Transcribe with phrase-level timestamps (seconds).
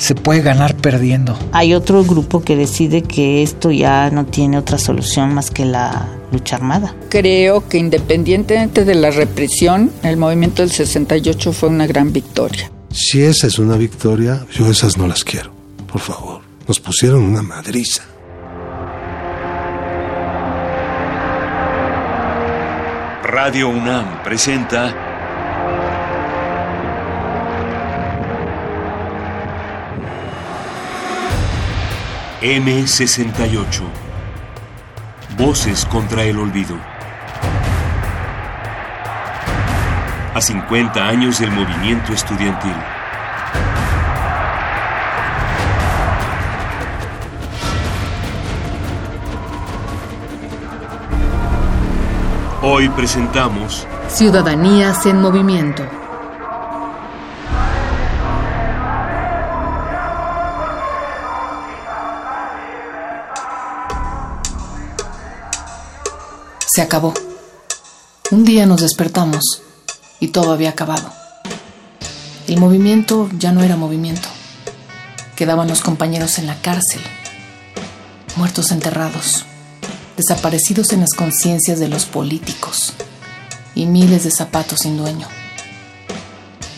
[0.00, 1.38] se puede ganar perdiendo.
[1.52, 6.08] Hay otro grupo que decide que esto ya no tiene otra solución más que la
[6.32, 6.94] lucha armada.
[7.10, 12.72] Creo que independientemente de la represión, el movimiento del 68 fue una gran victoria.
[12.90, 15.52] Si esa es una victoria, yo esas no las quiero.
[15.86, 18.02] Por favor, nos pusieron una madriza.
[23.22, 25.09] Radio UNAM presenta
[32.42, 33.82] M68.
[35.36, 36.74] Voces contra el olvido.
[40.32, 42.72] A 50 años del movimiento estudiantil.
[52.62, 55.99] Hoy presentamos Ciudadanías en Movimiento.
[66.80, 67.12] Se acabó.
[68.30, 69.60] Un día nos despertamos
[70.18, 71.12] y todo había acabado.
[72.48, 74.30] El movimiento ya no era movimiento.
[75.36, 77.02] Quedaban los compañeros en la cárcel,
[78.36, 79.44] muertos enterrados,
[80.16, 82.94] desaparecidos en las conciencias de los políticos
[83.74, 85.28] y miles de zapatos sin dueño.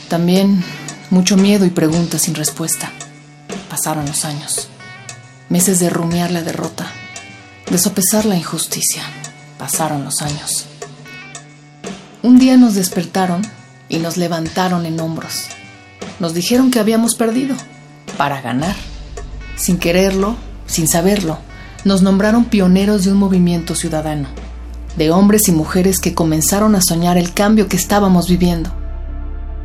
[0.09, 0.65] También
[1.11, 2.91] mucho miedo y preguntas sin respuesta.
[3.71, 4.67] Pasaron los años,
[5.49, 6.91] meses de rumiar la derrota,
[7.71, 9.05] de sopesar la injusticia
[9.63, 10.67] Pasaron los años.
[12.25, 13.43] Un día nos despertaron
[13.89, 15.47] y nos levantaron en hombros.
[16.19, 17.55] Nos dijeron que habíamos perdido
[18.19, 18.75] para ganar.
[19.55, 20.35] Sin quererlo,
[20.67, 21.39] sin saberlo,
[21.85, 24.27] nos nombraron pioneros de un movimiento ciudadano,
[24.97, 28.73] de hombres y mujeres que comenzaron a soñar el cambio que estábamos viviendo.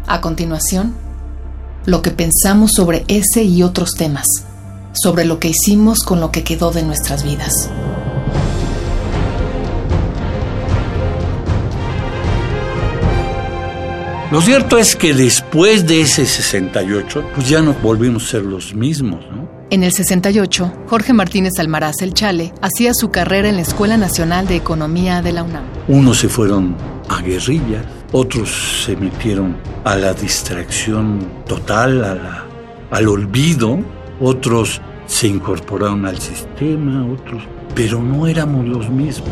[0.05, 0.93] A continuación,
[1.87, 4.27] lo que pensamos sobre ese y otros temas,
[4.93, 7.71] sobre lo que hicimos con lo que quedó de nuestras vidas.
[14.29, 18.75] Lo cierto es que después de ese 68, pues ya no volvimos a ser los
[18.75, 19.47] mismos, ¿no?
[19.69, 24.45] En el 68, Jorge Martínez Almaraz El Chale hacía su carrera en la Escuela Nacional
[24.45, 25.63] de Economía de la UNAM.
[25.87, 26.75] Unos se fueron
[27.07, 29.55] a guerrillas, otros se metieron
[29.85, 32.43] a la distracción total,
[32.91, 33.79] al olvido,
[34.19, 39.29] otros se incorporaron al sistema, otros, pero no éramos los mismos.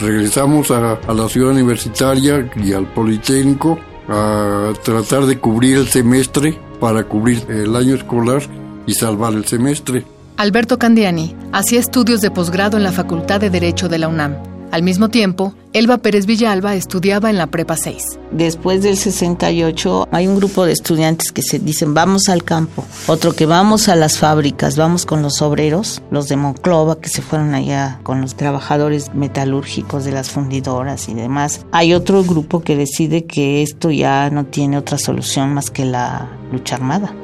[0.00, 6.58] Regresamos a, a la ciudad universitaria y al Politécnico a tratar de cubrir el semestre
[6.80, 8.42] para cubrir el año escolar
[8.86, 10.04] y salvar el semestre.
[10.36, 14.57] Alberto Candiani hacía estudios de posgrado en la Facultad de Derecho de la UNAM.
[14.70, 18.18] Al mismo tiempo, Elba Pérez Villalba estudiaba en la Prepa 6.
[18.32, 23.32] Después del 68 hay un grupo de estudiantes que se dicen vamos al campo, otro
[23.32, 27.54] que vamos a las fábricas, vamos con los obreros, los de Monclova que se fueron
[27.54, 31.64] allá con los trabajadores metalúrgicos de las fundidoras y demás.
[31.72, 36.28] Hay otro grupo que decide que esto ya no tiene otra solución más que la
[36.52, 37.14] lucha armada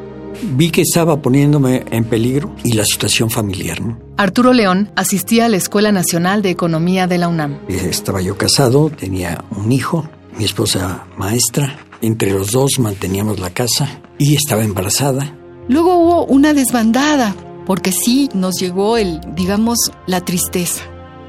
[0.42, 3.78] vi que estaba poniéndome en peligro y la situación familiar.
[4.16, 7.58] Arturo León asistía a la Escuela Nacional de Economía de la UNAM.
[7.68, 11.78] Estaba yo casado, tenía un hijo, mi esposa maestra.
[12.00, 15.34] Entre los dos manteníamos la casa y estaba embarazada.
[15.68, 17.34] Luego hubo una desbandada,
[17.66, 20.82] porque sí nos llegó el, digamos, la tristeza.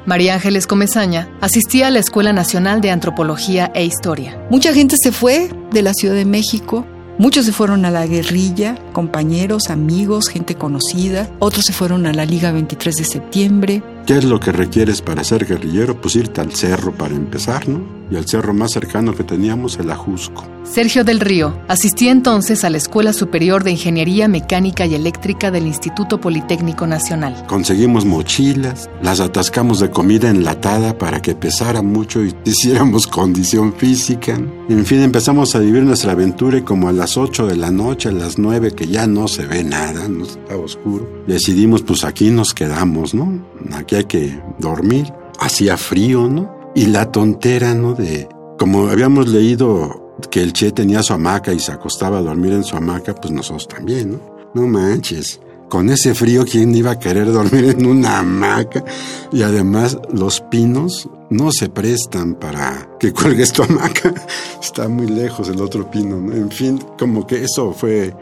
[0.05, 4.39] María Ángeles Comezaña asistía a la Escuela Nacional de Antropología e Historia.
[4.51, 6.85] Mucha gente se fue de la Ciudad de México
[7.17, 11.29] Muchos se fueron a la guerrilla, compañeros, amigos, gente conocida.
[11.39, 13.83] Otros se fueron a la Liga 23 de septiembre.
[14.05, 15.99] ¿Qué es lo que requieres para ser guerrillero?
[16.01, 17.81] Pues irte al cerro para empezar, ¿no?
[18.09, 20.43] Y el cerro más cercano que teníamos, el Ajusco.
[20.63, 25.67] Sergio del Río asistía entonces a la Escuela Superior de Ingeniería Mecánica y Eléctrica del
[25.67, 27.45] Instituto Politécnico Nacional.
[27.47, 34.39] Conseguimos mochilas, las atascamos de comida enlatada para que pesara mucho y hiciéramos condición física.
[34.67, 38.09] En fin, empezamos a vivir nuestra aventura y como a las 8 de la noche,
[38.09, 42.31] a las 9 que ya no se ve nada, no está oscuro, decidimos pues aquí
[42.31, 43.45] nos quedamos, ¿no?
[43.73, 45.13] Aquí hay que dormir.
[45.37, 46.54] Hacía frío, ¿no?
[46.75, 47.93] Y la tontera, ¿no?
[47.93, 48.27] De,
[48.59, 52.65] como habíamos leído que el Che tenía su hamaca y se acostaba a dormir en
[52.65, 54.19] su hamaca, pues nosotros también, ¿no?
[54.53, 55.39] No manches.
[55.69, 58.83] con ese frío, ¿quién iba a querer dormir en una hamaca?
[59.31, 64.13] Y además los pinos no se prestan para que cuelgues tu hamaca.
[64.61, 66.33] Está muy lejos el otro pino, ¿no?
[66.33, 68.13] En fin, como que eso fue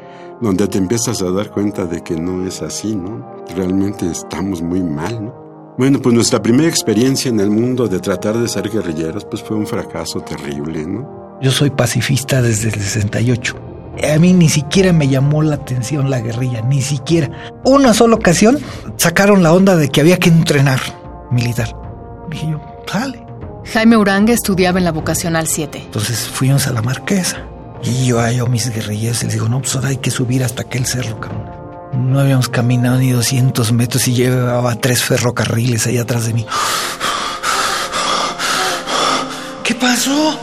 [0.42, 3.44] donde te empiezas a dar cuenta de que no es así, ¿no?
[3.56, 5.43] Realmente estamos muy mal, ¿no?
[5.78, 9.58] Bueno, pues nuestra primera experiencia en el mundo de tratar de ser guerrilleros, pues fue
[9.58, 11.40] un fracaso terrible, ¿no?
[11.42, 13.56] Yo soy pacifista desde el 68.
[14.14, 17.32] A mí ni siquiera me llamó la atención la guerrilla, ni siquiera.
[17.66, 18.60] Una sola ocasión
[18.98, 20.80] sacaron la onda de que había que entrenar
[21.32, 21.76] militar.
[22.30, 23.26] Dije yo, sale.
[23.66, 25.82] Jaime Uranga estudiaba en la vocacional 7.
[25.86, 27.48] Entonces fuimos a la marquesa.
[27.84, 30.62] Y yo hallo mis guerrilleros y les digo, no, pues ahora hay que subir hasta
[30.62, 31.53] aquel cerro, cabrón.
[32.04, 36.46] No habíamos caminado ni 200 metros y llevaba tres ferrocarriles ahí atrás de mí.
[39.64, 40.38] ¿Qué pasó?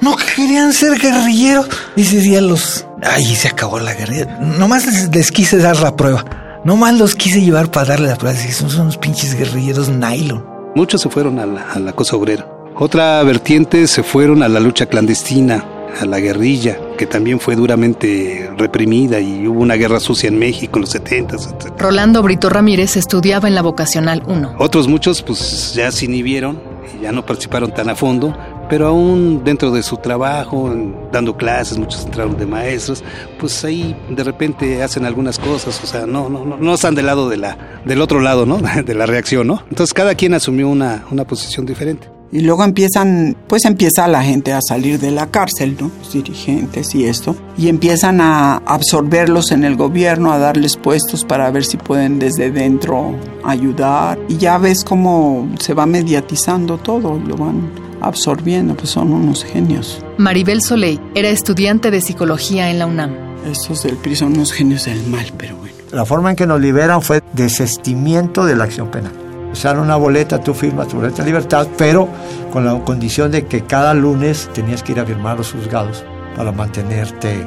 [0.00, 1.66] ¿No querían ser guerrilleros?
[1.96, 2.86] Dice, los...
[3.02, 4.38] Ay, se acabó la guerrilla.
[4.38, 6.24] Nomás les, quise dar la prueba.
[6.64, 8.38] Nomás los quise llevar para darle la prueba.
[8.52, 10.44] Son, son unos pinches guerrilleros nylon.
[10.74, 12.46] Muchos se fueron a la, a la cosa obrera.
[12.76, 15.64] Otra vertiente se fueron a la lucha clandestina,
[16.00, 20.78] a la guerrilla, que también fue duramente reprimida y hubo una guerra sucia en México
[20.78, 21.36] en los 70.
[21.36, 21.52] Etc.
[21.78, 24.56] Rolando Brito Ramírez estudiaba en la vocacional 1.
[24.58, 26.60] Otros muchos pues ya se inhibieron
[26.96, 28.36] y ya no participaron tan a fondo,
[28.68, 30.72] pero aún dentro de su trabajo,
[31.12, 33.02] dando clases, muchos entraron de maestros,
[33.38, 37.06] pues ahí de repente hacen algunas cosas, o sea, no, no, no, no están del
[37.06, 38.58] lado de la, del otro lado, ¿no?
[38.84, 39.62] De la reacción, ¿no?
[39.70, 42.13] Entonces cada quien asumió una, una posición diferente.
[42.32, 45.90] Y luego empiezan, pues empieza la gente a salir de la cárcel, ¿no?
[46.00, 47.36] Los dirigentes y esto.
[47.56, 52.50] Y empiezan a absorberlos en el gobierno, a darles puestos para ver si pueden desde
[52.50, 54.18] dentro ayudar.
[54.28, 60.04] Y ya ves cómo se va mediatizando todo, lo van absorbiendo, pues son unos genios.
[60.18, 63.14] Maribel Soleil era estudiante de psicología en la UNAM.
[63.50, 65.74] Estos del PRI son unos genios del mal, pero bueno.
[65.92, 69.12] La forma en que nos liberan fue desestimiento de la acción penal.
[69.54, 72.08] Sea, una boleta, tú firmas tu boleta de libertad, pero
[72.52, 76.04] con la condición de que cada lunes tenías que ir a firmar los juzgados
[76.36, 77.46] para mantenerte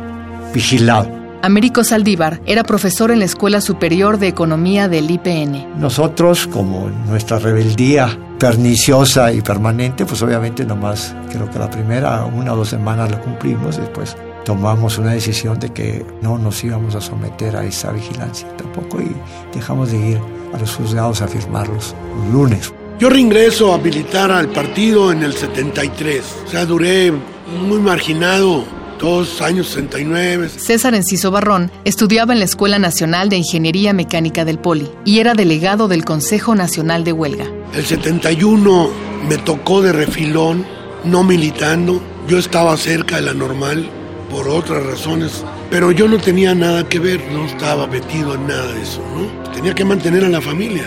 [0.53, 1.09] vigilado.
[1.41, 5.79] Américo Saldívar era profesor en la Escuela Superior de Economía del IPN.
[5.79, 12.53] Nosotros, como nuestra rebeldía perniciosa y permanente, pues obviamente nomás creo que la primera una
[12.53, 14.15] o dos semanas la cumplimos, después
[14.47, 19.11] tomamos una decisión de que no nos íbamos a someter a esa vigilancia tampoco y
[19.53, 20.21] dejamos de ir
[20.53, 22.73] a los juzgados a firmarlos los lunes.
[22.97, 28.63] Yo reingreso a militar al partido en el 73, o sea, duré muy marginado
[29.01, 30.47] dos años 69.
[30.47, 35.33] César Enciso Barrón estudiaba en la Escuela Nacional de Ingeniería Mecánica del Poli y era
[35.33, 37.47] delegado del Consejo Nacional de Huelga.
[37.73, 38.89] El 71
[39.27, 40.65] me tocó de refilón,
[41.03, 42.01] no militando.
[42.29, 43.89] Yo estaba cerca de la normal
[44.29, 48.71] por otras razones, pero yo no tenía nada que ver, no estaba metido en nada
[48.73, 49.51] de eso, ¿no?
[49.51, 50.85] Tenía que mantener a la familia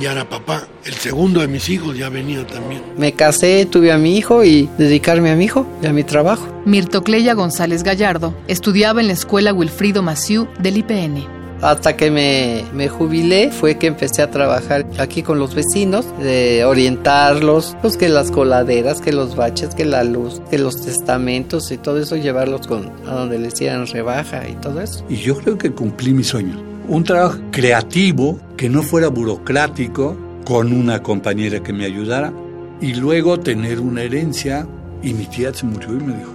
[0.00, 0.66] ya era papá.
[0.84, 2.82] El segundo de mis hijos ya venía también.
[2.96, 6.46] Me casé, tuve a mi hijo y dedicarme a mi hijo y a mi trabajo.
[6.64, 11.35] Mirtocleya González Gallardo estudiaba en la escuela Wilfrido Maciú del IPN.
[11.62, 16.64] Hasta que me, me, jubilé fue que empecé a trabajar aquí con los vecinos, de
[16.64, 21.78] orientarlos, pues que las coladeras, que los baches, que la luz, que los testamentos y
[21.78, 25.04] todo eso, llevarlos con, a donde les hicieran rebaja y todo eso.
[25.08, 30.72] Y yo creo que cumplí mi sueño un trabajo creativo, que no fuera burocrático, con
[30.72, 32.32] una compañera que me ayudara,
[32.80, 34.66] y luego tener una herencia.
[35.02, 36.32] Y mi tía se murió y me dijo,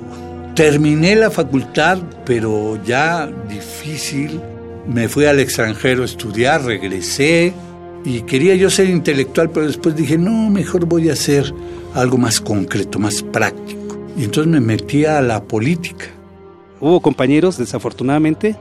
[0.55, 4.41] terminé la facultad, pero ya difícil.
[4.87, 7.53] Me fui al extranjero a estudiar, regresé
[8.03, 11.53] y quería yo ser intelectual, pero después dije, no, mejor voy a hacer
[11.93, 13.97] algo más concreto, más práctico.
[14.17, 16.05] Y entonces me metí a la política.
[16.79, 18.55] Hubo compañeros, desafortunadamente,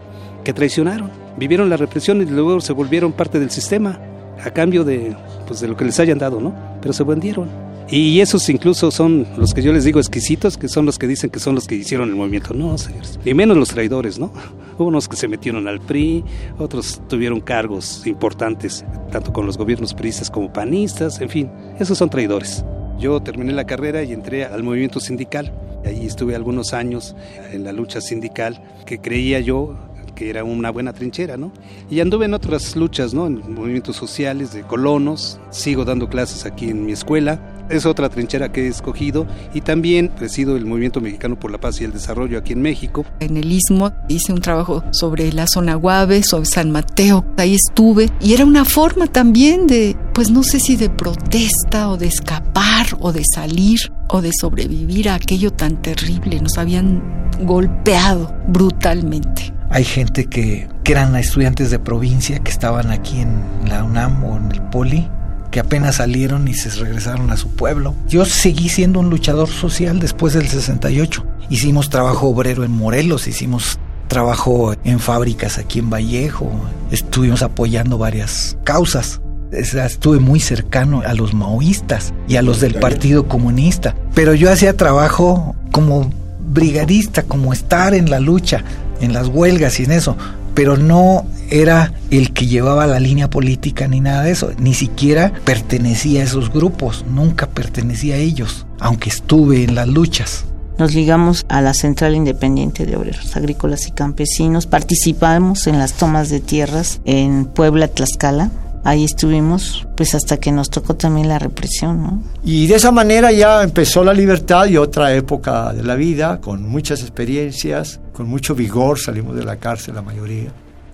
[0.45, 3.99] que traicionaron vivieron la represión y luego se volvieron parte del sistema
[4.45, 6.55] a cambio de, pues, de lo que les hayan dado, ¿no?
[6.81, 7.49] Pero se vendieron.
[7.93, 11.29] Y esos incluso son los que yo les digo exquisitos, que son los que dicen
[11.29, 12.55] que son los que hicieron el movimiento.
[12.55, 13.19] No, señores.
[13.25, 14.33] Y menos los traidores, ¿no?
[14.79, 16.25] Unos que se metieron al PRI,
[16.59, 22.11] otros tuvieron cargos importantes, tanto con los gobiernos priistas como panistas, en fin, esos son
[22.11, 22.65] traidores.
[22.99, 25.53] Yo terminé la carrera y entré al movimiento sindical.
[25.85, 27.17] Ahí estuve algunos años
[27.51, 29.77] en la lucha sindical, que creía yo
[30.15, 31.51] que era una buena trinchera, ¿no?
[31.89, 33.27] Y anduve en otras luchas, ¿no?
[33.27, 38.53] En movimientos sociales de colonos, sigo dando clases aquí en mi escuela, es otra trinchera
[38.53, 42.39] que he escogido y también presido el Movimiento Mexicano por la Paz y el Desarrollo
[42.39, 43.05] aquí en México.
[43.21, 48.11] En el Istmo hice un trabajo sobre la zona Guave, sobre San Mateo, ahí estuve
[48.21, 52.87] y era una forma también de, pues no sé si de protesta o de escapar
[52.99, 57.03] o de salir o de sobrevivir a aquello tan terrible, nos habían
[57.43, 63.85] golpeado brutalmente hay gente que, que eran estudiantes de provincia que estaban aquí en la
[63.85, 65.09] UNAM o en el Poli
[65.51, 67.95] que apenas salieron y se regresaron a su pueblo.
[68.09, 71.25] Yo seguí siendo un luchador social después del 68.
[71.49, 73.79] Hicimos trabajo obrero en Morelos, hicimos
[74.09, 76.51] trabajo en fábricas aquí en Vallejo,
[76.91, 79.21] estuvimos apoyando varias causas.
[79.53, 84.77] Estuve muy cercano a los maoístas y a los del Partido Comunista, pero yo hacía
[84.77, 88.63] trabajo como brigadista, como estar en la lucha,
[89.01, 90.17] en las huelgas y en eso,
[90.55, 95.33] pero no era el que llevaba la línea política ni nada de eso, ni siquiera
[95.45, 100.45] pertenecía a esos grupos, nunca pertenecía a ellos, aunque estuve en las luchas.
[100.79, 106.31] Nos ligamos a la Central Independiente de Obreros Agrícolas y Campesinos, participamos en las tomas
[106.31, 108.51] de tierras en Puebla, Tlaxcala,
[108.83, 112.23] ahí estuvimos pues hasta que nos tocó también la represión, ¿no?
[112.43, 116.67] Y de esa manera ya empezó la libertad y otra época de la vida, con
[116.67, 120.51] muchas experiencias, con mucho vigor, salimos de la cárcel la mayoría,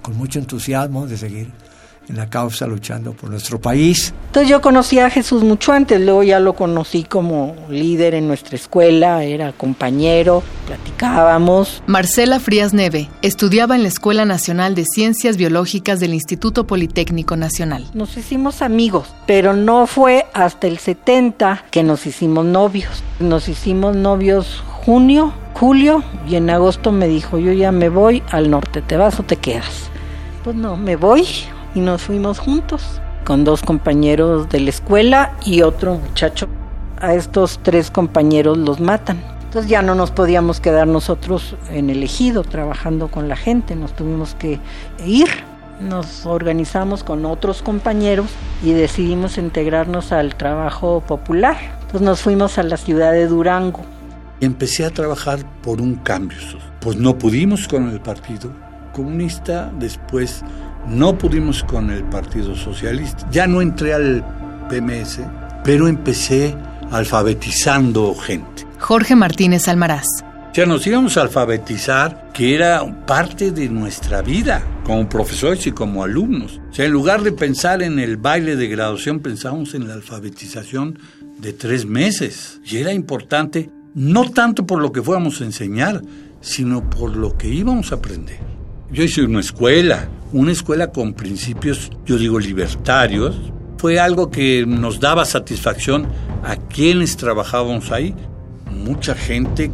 [0.06, 1.48] con mucho entusiasmo de seguir
[2.08, 4.14] en la causa luchando por nuestro país.
[4.26, 8.54] Entonces yo conocí a Jesús mucho antes, luego ya lo conocí como líder en nuestra
[8.54, 11.82] escuela, era compañero, platicábamos.
[11.88, 17.84] Marcela Frías Neve estudiaba en la Escuela Nacional de Ciencias Biológicas del Instituto Politécnico Nacional.
[17.92, 23.02] Nos hicimos amigos, pero no fue hasta el 70 que nos hicimos novios.
[23.18, 28.52] Nos hicimos novios junio, julio y en agosto me dijo, yo ya me voy al
[28.52, 29.90] norte, ¿te vas o te quedas?
[30.44, 31.26] Pues no, me voy,
[31.74, 36.46] y nos fuimos juntos con dos compañeros de la escuela y otro muchacho.
[37.00, 39.20] A estos tres compañeros los matan.
[39.46, 43.92] Entonces ya no nos podíamos quedar nosotros en el ejido trabajando con la gente, nos
[43.92, 44.60] tuvimos que
[45.04, 45.28] ir.
[45.80, 48.28] Nos organizamos con otros compañeros
[48.62, 51.56] y decidimos integrarnos al trabajo popular.
[51.80, 53.80] Entonces nos fuimos a la ciudad de Durango.
[54.40, 56.38] Empecé a trabajar por un cambio.
[56.80, 58.52] Pues no pudimos con el Partido
[58.92, 60.42] Comunista, después
[60.88, 63.26] no pudimos con el Partido Socialista.
[63.30, 64.24] Ya no entré al
[64.68, 65.20] PMS,
[65.64, 66.54] pero empecé
[66.90, 68.66] alfabetizando gente.
[68.78, 70.06] Jorge Martínez Almaraz.
[70.56, 76.02] Ya nos íbamos a alfabetizar, que era parte de nuestra vida, como profesores y como
[76.02, 76.62] alumnos.
[76.70, 80.98] O sea, en lugar de pensar en el baile de graduación, pensamos en la alfabetización
[81.38, 82.60] de tres meses.
[82.64, 86.02] Y era importante, no tanto por lo que fuéramos a enseñar,
[86.42, 88.38] sino por lo que íbamos a aprender.
[88.92, 93.34] Yo hice una escuela, una escuela con principios, yo digo, libertarios.
[93.78, 96.06] Fue algo que nos daba satisfacción
[96.44, 98.14] a quienes trabajábamos ahí.
[98.70, 99.72] Mucha gente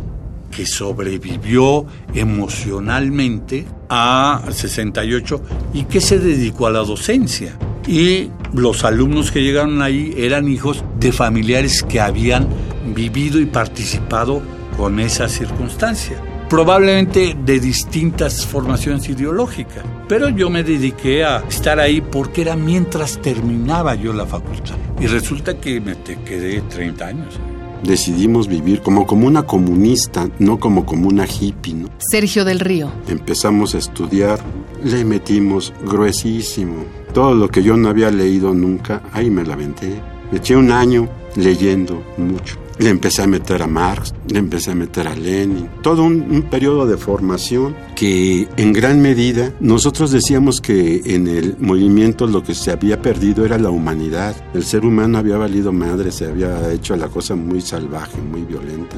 [0.52, 5.43] que sobrevivió emocionalmente a 68
[5.75, 7.59] y que se dedicó a la docencia.
[7.86, 12.48] Y los alumnos que llegaron ahí eran hijos de familiares que habían
[12.94, 14.42] vivido y participado
[14.76, 16.22] con esa circunstancia
[16.52, 19.82] probablemente de distintas formaciones ideológicas.
[20.06, 24.74] Pero yo me dediqué a estar ahí porque era mientras terminaba yo la facultad.
[25.00, 25.96] Y resulta que me
[26.26, 27.40] quedé 30 años.
[27.82, 31.72] Decidimos vivir como comuna comunista, no como comuna hippie.
[31.72, 31.88] ¿no?
[31.96, 32.92] Sergio del Río.
[33.08, 34.38] Empezamos a estudiar,
[34.84, 36.84] le metimos gruesísimo.
[37.12, 40.00] Todo lo que yo no había leído nunca, ahí me la aventé.
[40.30, 42.56] Me eché un año leyendo mucho.
[42.78, 46.86] Le empecé a meter a Marx, le empecé a meter a Lenin, todo un, periodo
[46.86, 52.70] de formación que en gran medida nosotros decíamos que en el movimiento lo que se
[52.70, 54.34] había perdido era la humanidad.
[54.54, 58.96] El ser humano había valido madre, se había hecho la cosa muy salvaje, muy violenta.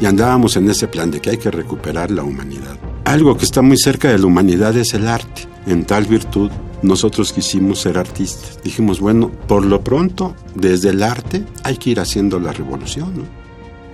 [0.00, 2.78] Y andábamos en ese plan de que hay que recuperar la humanidad.
[3.10, 5.48] Algo que está muy cerca de la humanidad es el arte.
[5.66, 6.48] En tal virtud
[6.80, 8.60] nosotros quisimos ser artistas.
[8.62, 13.24] Dijimos, bueno, por lo pronto, desde el arte hay que ir haciendo la revolución.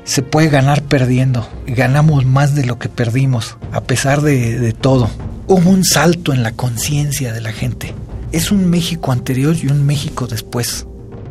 [0.05, 1.49] Se puede ganar perdiendo.
[1.67, 5.09] Ganamos más de lo que perdimos, a pesar de, de todo.
[5.47, 7.95] Hubo un salto en la conciencia de la gente.
[8.33, 10.87] Es un México anterior y un México después.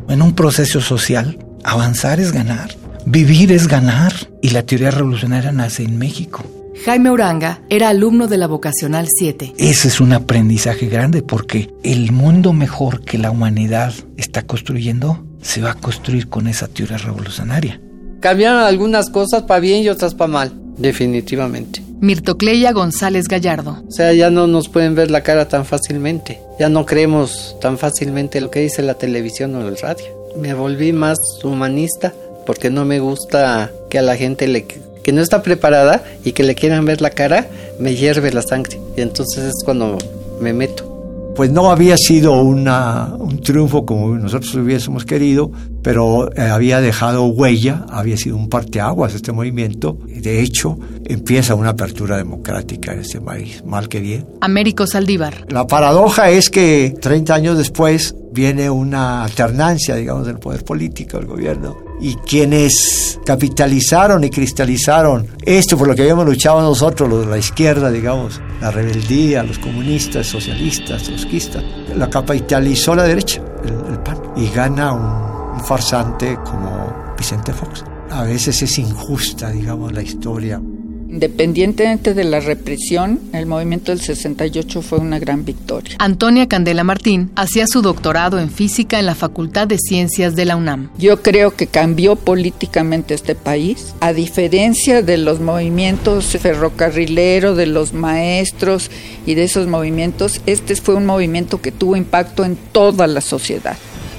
[0.10, 2.76] En un proceso social, avanzar es ganar.
[3.06, 4.12] Vivir es ganar.
[4.42, 6.44] Y la teoría revolucionaria nace en México.
[6.84, 9.54] Jaime Uranga era alumno de la Vocacional 7.
[9.58, 15.62] Ese es un aprendizaje grande porque el mundo mejor que la humanidad está construyendo se
[15.62, 17.80] va a construir con esa teoría revolucionaria.
[18.20, 21.82] Cambiaron algunas cosas para bien y otras para mal, definitivamente.
[22.02, 23.84] Mirtocleya González Gallardo.
[23.88, 26.40] O sea, ya no nos pueden ver la cara tan fácilmente.
[26.60, 30.06] Ya no creemos tan fácilmente lo que dice la televisión o el radio.
[30.38, 32.14] Me volví más humanista
[32.46, 34.68] porque no me gusta que a la gente le
[35.06, 37.46] que no está preparada y que le quieran ver la cara,
[37.80, 38.80] me hierve la sangre.
[38.98, 40.00] Y entonces es cuando
[40.42, 41.34] me meto.
[41.36, 45.52] pues no había sido una, un triunfo como nosotros hubiésemos querido,
[45.84, 51.70] pero eh, había dejado huella, había sido un parteaguas este movimiento, de hecho empieza una
[51.70, 54.26] apertura democrática en este país, mal que bien.
[54.42, 55.46] Américo Saldívar.
[55.50, 61.28] La paradoja es que 30 años después viene una alternancia, digamos, del poder político, del
[61.28, 67.32] gobierno, y quienes capitalizaron y cristalizaron esto por lo que habíamos luchado nosotros, los de
[67.32, 71.64] la izquierda, digamos, la rebeldía, los comunistas, socialistas, trotskistas,
[71.96, 77.84] la capitalizó la derecha, el, el PAN, y gana un, un farsante como Vicente Fox.
[78.12, 80.62] A veces es injusta, digamos, la historia.
[81.10, 85.96] Independientemente de la represión, el movimiento del 68 fue una gran victoria.
[86.00, 90.56] Antonia Candela Martín hacía su doctorado en física en la Facultad de Ciencias de la
[90.56, 90.90] UNAM.
[90.98, 97.94] Yo creo que cambió políticamente este país, a diferencia de los movimientos ferrocarrileros, de los
[97.94, 98.90] maestros
[99.26, 103.78] y de esos movimientos, este fue un movimiento que tuvo impacto en toda la sociedad,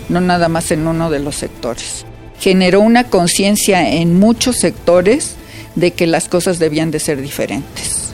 [0.08, 2.06] no nada más en uno de los sectores.
[2.38, 5.36] Generó una conciencia en muchos sectores
[5.76, 8.11] de que las cosas debían de ser diferentes.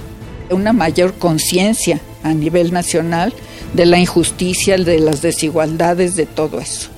[0.51, 3.33] Una mayor conciencia a nivel nacional
[3.73, 6.91] de la injusticia, de las desigualdades, de todo eso,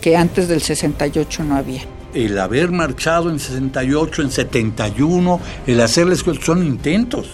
[0.00, 1.82] que antes del 68 no había.
[2.14, 7.28] El haber marchado en 68, en 71, el hacerles son intentos.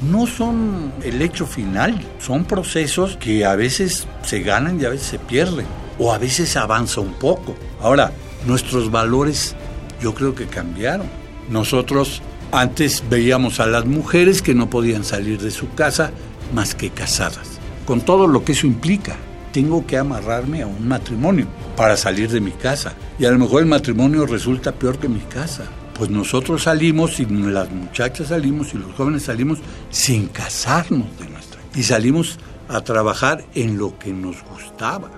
[0.00, 5.06] No son el hecho final, son procesos que a veces se ganan y a veces
[5.06, 5.66] se pierden,
[5.98, 7.54] o a veces avanza un poco.
[7.80, 8.10] Ahora,
[8.46, 9.54] nuestros valores
[10.02, 11.06] yo creo que cambiaron.
[11.48, 12.20] Nosotros
[12.52, 16.12] antes veíamos a las mujeres que no podían salir de su casa
[16.54, 19.16] más que casadas, con todo lo que eso implica.
[19.52, 22.94] Tengo que amarrarme a un matrimonio para salir de mi casa.
[23.18, 25.64] Y a lo mejor el matrimonio resulta peor que mi casa.
[25.94, 29.58] Pues nosotros salimos y las muchachas salimos y los jóvenes salimos
[29.90, 31.60] sin casarnos de nuestra.
[31.74, 35.10] Y salimos a trabajar en lo que nos gustaba.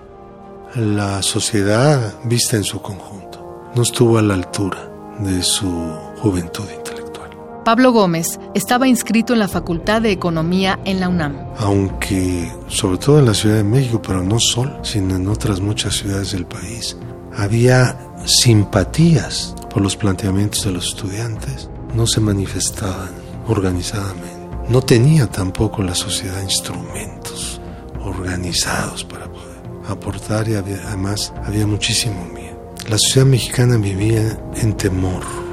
[0.74, 5.70] La sociedad vista en su conjunto no estuvo a la altura de su
[6.18, 6.83] juventud.
[7.64, 11.34] Pablo Gómez estaba inscrito en la Facultad de Economía en la UNAM.
[11.58, 15.94] Aunque, sobre todo en la Ciudad de México, pero no solo, sino en otras muchas
[15.94, 16.96] ciudades del país,
[17.34, 23.10] había simpatías por los planteamientos de los estudiantes, no se manifestaban
[23.48, 24.44] organizadamente.
[24.68, 27.60] No tenía tampoco la sociedad instrumentos
[28.02, 32.72] organizados para poder aportar y además había muchísimo miedo.
[32.88, 35.43] La sociedad mexicana vivía en temor.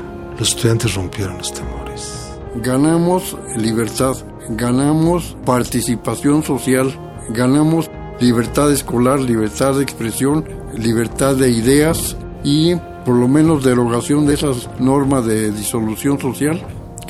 [0.41, 2.31] Los estudiantes rompieron los temores.
[2.55, 4.15] Ganamos libertad,
[4.49, 6.91] ganamos participación social,
[7.29, 10.43] ganamos libertad escolar, libertad de expresión,
[10.75, 12.73] libertad de ideas y
[13.05, 16.59] por lo menos derogación de esas normas de disolución social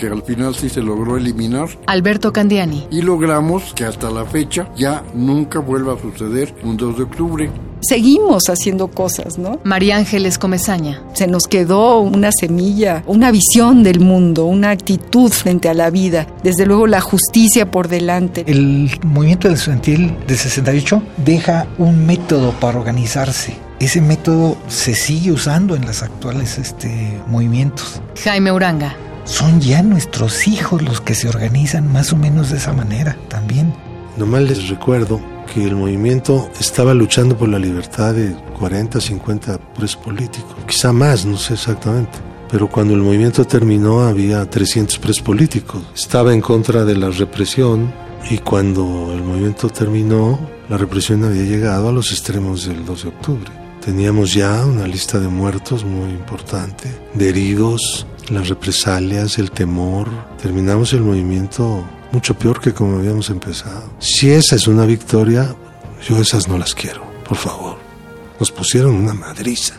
[0.02, 1.70] que al final sí se logró eliminar.
[1.86, 2.88] Alberto Candiani.
[2.90, 7.52] Y logramos que hasta la fecha ya nunca vuelva a suceder un 2 de octubre.
[7.82, 9.60] Seguimos haciendo cosas, ¿no?
[9.64, 11.04] María Ángeles Comezaña.
[11.14, 16.26] Se nos quedó una semilla, una visión del mundo, una actitud frente a la vida.
[16.44, 18.44] Desde luego la justicia por delante.
[18.48, 23.56] El movimiento estudiantil de 68 deja un método para organizarse.
[23.80, 28.02] Ese método se sigue usando en los actuales este, movimientos.
[28.24, 32.74] Jaime Uranga son ya nuestros hijos los que se organizan más o menos de esa
[32.74, 33.74] manera también.
[34.18, 35.22] Nomás les recuerdo
[35.54, 41.26] que el movimiento estaba luchando por la libertad de 40, 50 presos políticos, quizá más,
[41.26, 42.20] no sé exactamente.
[42.50, 45.84] Pero cuando el movimiento terminó había 300 presos políticos.
[45.96, 47.94] Estaba en contra de la represión
[48.30, 53.10] y cuando el movimiento terminó, la represión había llegado a los extremos del 2 de
[53.10, 53.61] octubre.
[53.84, 60.08] Teníamos ya una lista de muertos muy importante, de heridos, las represalias, el temor.
[60.40, 63.90] Terminamos el movimiento mucho peor que como habíamos empezado.
[63.98, 65.56] Si esa es una victoria,
[66.08, 67.78] yo esas no las quiero, por favor.
[68.40, 69.74] Nos pusieron una madriza.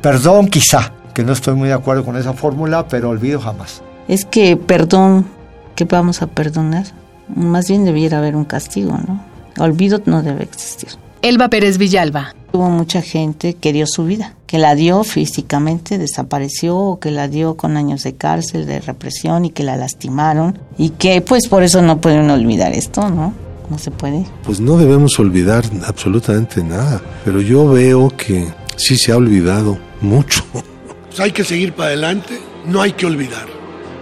[0.00, 3.82] Perdón quizá, que no estoy muy de acuerdo con esa fórmula, pero olvido jamás.
[4.06, 5.26] Es que perdón,
[5.74, 6.86] ¿qué vamos a perdonar?
[7.34, 9.24] Más bien debiera haber un castigo, ¿no?
[9.58, 10.90] Olvido no debe existir.
[11.22, 12.34] Elba Pérez Villalba.
[12.52, 17.28] Hubo mucha gente que dio su vida, que la dio físicamente, desapareció, o que la
[17.28, 21.62] dio con años de cárcel, de represión y que la lastimaron y que pues por
[21.62, 23.32] eso no pueden olvidar esto, ¿no?
[23.68, 24.26] No se puede.
[24.42, 30.44] Pues no debemos olvidar absolutamente nada, pero yo veo que sí se ha olvidado mucho.
[31.10, 33.48] Pues hay que seguir para adelante, no hay que olvidar.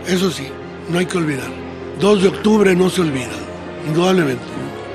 [0.07, 0.47] Eso sí,
[0.91, 1.49] no hay que olvidar.
[2.01, 3.33] 2 de octubre no se olvida,
[3.87, 4.45] indudablemente.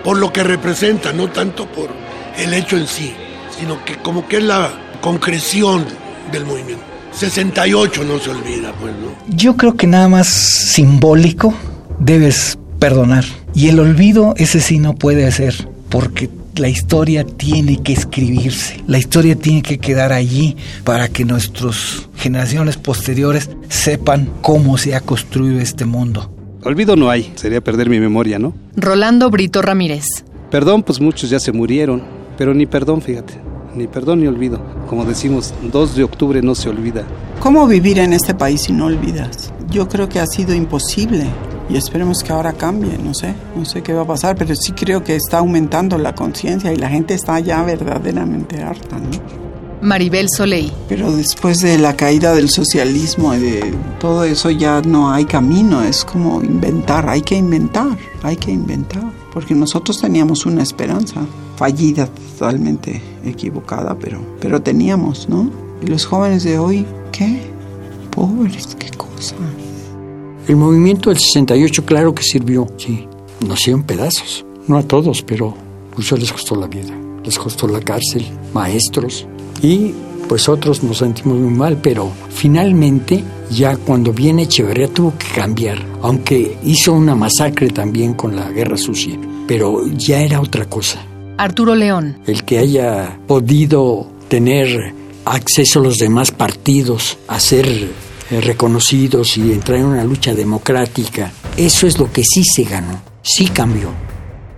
[0.04, 1.90] Por lo que representa, no tanto por
[2.38, 3.16] el hecho en sí,
[3.60, 5.86] sino que como que es la concreción
[6.32, 6.84] del movimiento.
[7.12, 9.36] 68 no se olvida, pues, ¿no?
[9.36, 11.54] Yo creo que nada más simbólico
[12.00, 13.24] debes perdonar.
[13.54, 18.98] Y el olvido, ese sí no puede ser porque la historia tiene que escribirse, la
[18.98, 25.60] historia tiene que quedar allí para que nuestras generaciones posteriores sepan cómo se ha construido
[25.60, 26.32] este mundo.
[26.64, 28.54] Olvido no hay, sería perder mi memoria, ¿no?
[28.76, 30.06] Rolando Brito Ramírez.
[30.50, 32.04] Perdón, pues muchos ya se murieron,
[32.38, 33.34] pero ni perdón, fíjate,
[33.76, 34.60] ni perdón ni olvido.
[34.88, 37.04] Como decimos, 2 de octubre no se olvida.
[37.40, 39.52] ¿Cómo vivir en este país si no olvidas?
[39.70, 41.26] Yo creo que ha sido imposible
[41.70, 44.74] y esperemos que ahora cambie, no sé, no sé qué va a pasar, pero sí
[44.74, 49.44] creo que está aumentando la conciencia y la gente está ya verdaderamente harta, ¿no?
[49.82, 50.72] Maribel Soleil.
[50.88, 55.84] Pero después de la caída del socialismo y de todo eso ya no hay camino,
[55.84, 62.08] es como inventar, hay que inventar, hay que inventar, porque nosotros teníamos una esperanza fallida,
[62.08, 65.50] totalmente equivocada, pero, pero teníamos, ¿no?
[65.82, 67.42] Y los jóvenes de hoy, ¿qué?
[68.12, 69.36] Pobres, qué cosa.
[70.48, 73.08] El movimiento del 68 claro que sirvió, sí.
[73.48, 75.56] Nació en pedazos, no a todos, pero
[75.98, 76.94] muchos les costó la vida,
[77.26, 79.26] les costó la cárcel, maestros,
[79.62, 79.94] y
[80.28, 85.78] pues otros nos sentimos muy mal, pero finalmente ya cuando viene Echeverría tuvo que cambiar,
[86.02, 91.06] aunque hizo una masacre también con la guerra sucia, pero ya era otra cosa.
[91.38, 92.18] Arturo León.
[92.28, 94.94] El que haya podido tener
[95.26, 101.32] acceso a los demás partidos, a ser eh, reconocidos y entrar en una lucha democrática,
[101.58, 103.90] eso es lo que sí se ganó, sí cambió.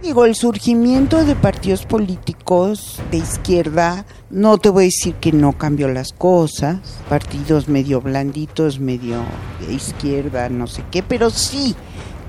[0.06, 5.54] Digo, el surgimiento de partidos políticos de izquierda, no te voy a decir que no
[5.54, 6.78] cambió las cosas,
[7.10, 9.24] partidos medio blanditos, medio
[9.66, 11.74] de izquierda, no sé qué, pero sí,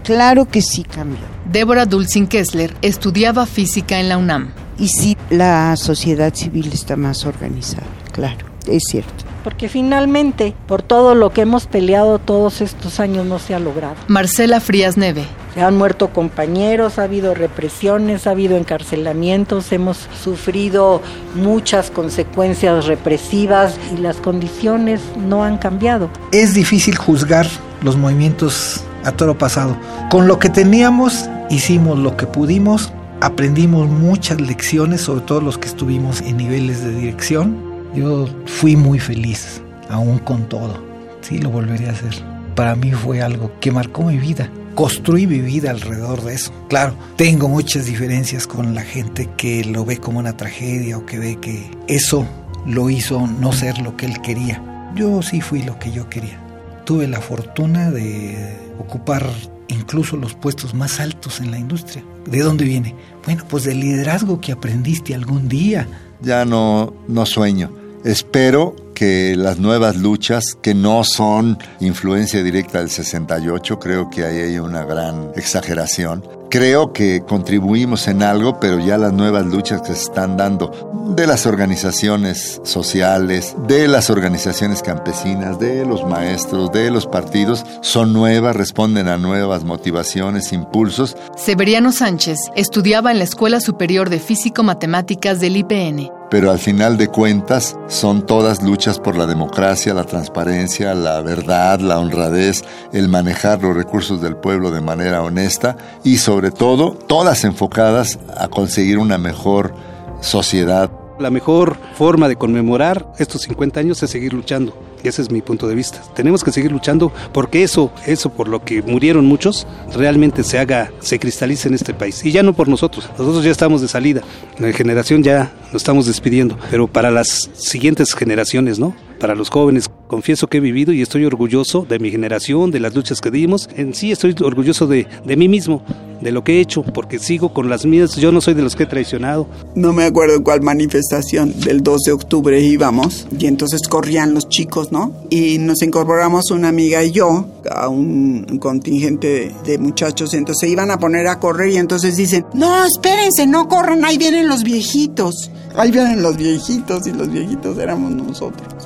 [0.04, 1.20] claro que sí cambió.
[1.52, 4.54] Débora Dulcin Kessler estudiaba física en la UNAM.
[4.78, 11.14] Y sí, la sociedad civil está más organizada, claro, es cierto porque finalmente por todo
[11.14, 13.94] lo que hemos peleado todos estos años no se ha logrado.
[14.08, 15.24] Marcela Frías Neve.
[15.54, 21.00] Se han muerto compañeros, ha habido represiones, ha habido encarcelamientos, hemos sufrido
[21.36, 26.10] muchas consecuencias represivas y las condiciones no han cambiado.
[26.32, 27.46] Es difícil juzgar
[27.82, 29.76] los movimientos a toro pasado.
[30.10, 35.68] Con lo que teníamos, hicimos lo que pudimos, aprendimos muchas lecciones, sobre todo los que
[35.68, 40.82] estuvimos en niveles de dirección yo fui muy feliz, aún con todo.
[41.22, 42.14] Sí, lo volvería a hacer.
[42.54, 44.50] Para mí fue algo que marcó mi vida.
[44.74, 46.52] Construí mi vida alrededor de eso.
[46.68, 51.18] Claro, tengo muchas diferencias con la gente que lo ve como una tragedia o que
[51.18, 52.26] ve que eso
[52.66, 54.92] lo hizo no ser lo que él quería.
[54.94, 56.38] Yo sí fui lo que yo quería.
[56.84, 59.26] Tuve la fortuna de ocupar
[59.68, 62.04] incluso los puestos más altos en la industria.
[62.26, 62.94] ¿De dónde viene?
[63.24, 65.88] Bueno, pues del liderazgo que aprendiste algún día.
[66.20, 72.88] Ya no, no sueño Espero que las nuevas luchas, que no son influencia directa del
[72.88, 76.24] 68, creo que ahí hay una gran exageración.
[76.48, 80.70] Creo que contribuimos en algo, pero ya las nuevas luchas que se están dando
[81.16, 88.12] de las organizaciones sociales, de las organizaciones campesinas, de los maestros, de los partidos, son
[88.12, 91.16] nuevas, responden a nuevas motivaciones, impulsos.
[91.36, 97.08] Severiano Sánchez estudiaba en la Escuela Superior de Físico-Matemáticas del IPN pero al final de
[97.08, 103.62] cuentas son todas luchas por la democracia, la transparencia, la verdad, la honradez, el manejar
[103.62, 109.18] los recursos del pueblo de manera honesta y sobre todo todas enfocadas a conseguir una
[109.18, 109.74] mejor
[110.20, 110.90] sociedad.
[111.18, 114.76] La mejor forma de conmemorar estos 50 años es seguir luchando.
[115.02, 116.02] Y ese es mi punto de vista.
[116.14, 120.90] Tenemos que seguir luchando porque eso, eso por lo que murieron muchos, realmente se haga,
[121.00, 122.24] se cristalice en este país.
[122.24, 123.08] Y ya no por nosotros.
[123.18, 124.22] Nosotros ya estamos de salida.
[124.58, 126.58] La generación ya nos estamos despidiendo.
[126.70, 128.94] Pero para las siguientes generaciones, ¿no?
[129.18, 132.94] Para los jóvenes, confieso que he vivido y estoy orgulloso de mi generación, de las
[132.94, 133.68] luchas que dimos.
[133.76, 135.82] En sí estoy orgulloso de, de mí mismo,
[136.20, 138.16] de lo que he hecho, porque sigo con las mías.
[138.16, 139.46] Yo no soy de los que he traicionado.
[139.74, 144.92] No me acuerdo cuál manifestación del 2 de octubre íbamos y entonces corrían los chicos,
[144.92, 145.12] ¿no?
[145.30, 150.68] Y nos incorporamos una amiga y yo a un contingente de muchachos y entonces se
[150.68, 154.62] iban a poner a correr y entonces dicen, no, espérense, no corran, ahí vienen los
[154.62, 155.50] viejitos.
[155.76, 158.85] Ahí vienen los viejitos y los viejitos éramos nosotros.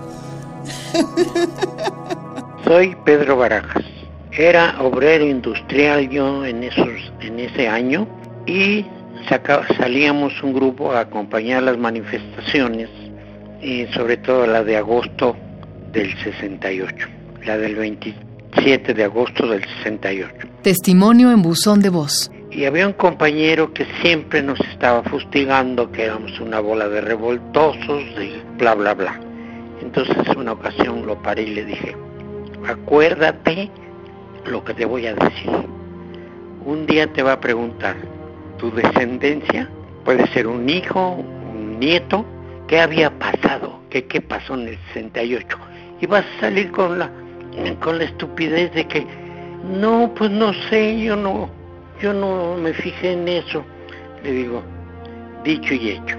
[2.64, 3.84] Soy Pedro Barajas.
[4.32, 8.06] Era obrero industrial yo en, esos, en ese año
[8.46, 8.84] y
[9.78, 12.88] salíamos un grupo a acompañar las manifestaciones
[13.62, 15.36] y sobre todo la de agosto
[15.92, 17.06] del 68,
[17.44, 20.48] la del 27 de agosto del 68.
[20.62, 22.30] Testimonio en buzón de voz.
[22.50, 28.04] Y había un compañero que siempre nos estaba fustigando que éramos una bola de revoltosos,
[28.16, 29.20] de bla, bla, bla.
[29.80, 31.96] Entonces una ocasión lo paré y le dije,
[32.66, 33.70] acuérdate
[34.46, 35.50] lo que te voy a decir.
[36.64, 37.96] Un día te va a preguntar,
[38.58, 39.68] ¿tu descendencia
[40.04, 41.12] puede ser un hijo,
[41.52, 42.24] un nieto,
[42.68, 43.80] ¿qué había pasado?
[43.90, 45.58] ¿Qué, qué pasó en el 68?
[46.00, 47.10] Y vas a salir con la,
[47.80, 49.06] con la estupidez de que,
[49.64, 51.48] no, pues no sé, yo no,
[52.00, 53.64] yo no me fijé en eso.
[54.22, 54.62] Le digo,
[55.44, 56.16] dicho y hecho.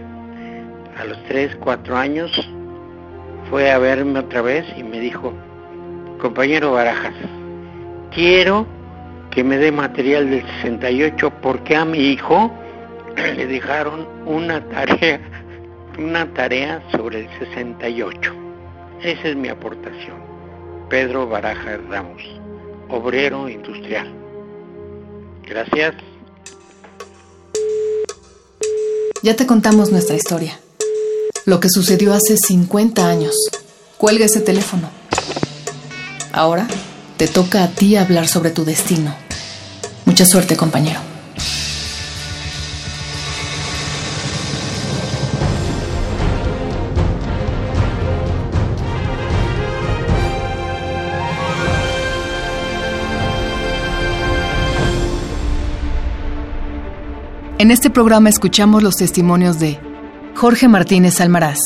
[1.00, 2.50] A los 3, 4 años
[3.52, 5.34] fue a verme otra vez y me dijo,
[6.22, 7.14] compañero Barajas,
[8.16, 8.66] quiero
[9.30, 12.50] que me dé material del 68 porque a mi hijo
[13.36, 15.20] le dejaron una tarea,
[16.00, 18.34] una tarea sobre el 68.
[19.04, 20.16] Esa es mi aportación.
[20.90, 22.24] Pedro Barajas Ramos,
[22.88, 24.08] obrero industrial.
[25.44, 25.94] Gracias.
[29.22, 30.58] Ya te contamos nuestra historia.
[31.45, 33.36] Lo que sucedió hace 50 años.
[33.97, 34.89] Cuelga ese teléfono.
[36.32, 36.67] Ahora
[37.17, 39.15] te toca a ti hablar sobre tu destino.
[40.06, 40.99] Mucha suerte, compañero.
[57.58, 59.90] En este programa escuchamos los testimonios de
[60.41, 61.60] Jorge Martínez Almaraz,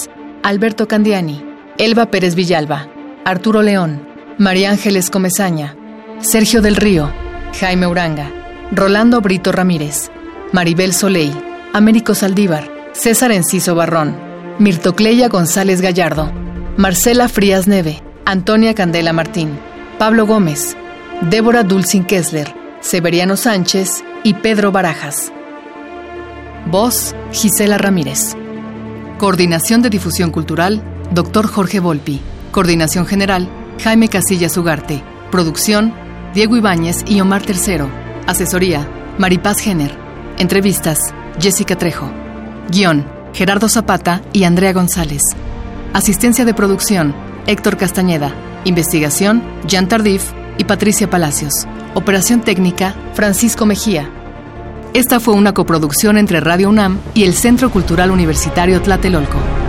[0.43, 1.41] Alberto Candiani,
[1.77, 2.89] Elba Pérez Villalba,
[3.23, 4.05] Arturo León,
[4.38, 5.77] María Ángeles Comezaña,
[6.19, 7.09] Sergio del Río,
[7.57, 8.29] Jaime Uranga,
[8.73, 10.11] Rolando Brito Ramírez,
[10.51, 11.31] Maribel Soleil,
[11.71, 14.17] Américo Saldívar, César Enciso Barrón,
[14.59, 16.29] Mirtocleya González Gallardo,
[16.75, 19.57] Marcela Frías Neve, Antonia Candela Martín,
[19.97, 20.75] Pablo Gómez,
[21.21, 25.31] Débora Dulcin Kessler, Severiano Sánchez y Pedro Barajas.
[26.65, 28.35] Voz, Gisela Ramírez.
[29.17, 31.47] Coordinación de Difusión Cultural, Dr.
[31.47, 32.19] Jorge Volpi.
[32.51, 33.47] Coordinación General,
[33.82, 35.01] Jaime Casillas Ugarte.
[35.32, 35.93] Producción,
[36.34, 37.89] Diego Ibáñez y Omar Tercero.
[38.28, 38.86] Asesoría,
[39.17, 39.97] Maripaz Jenner.
[40.38, 40.99] Entrevistas,
[41.39, 42.12] Jessica Trejo.
[42.69, 45.21] Guión, Gerardo Zapata y Andrea González.
[45.93, 47.15] Asistencia de producción,
[47.47, 48.36] Héctor Castañeda.
[48.65, 51.54] Investigación, Jean Tardif y Patricia Palacios.
[51.93, 54.10] Operación técnica, Francisco Mejía.
[54.95, 59.64] Esta fue una coproducción entre Radio UNAM y el Centro Cultural Universitario Tlatelolco.